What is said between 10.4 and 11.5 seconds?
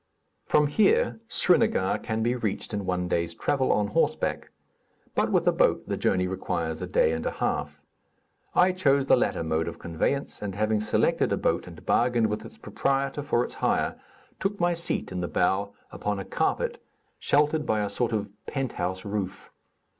and having selected a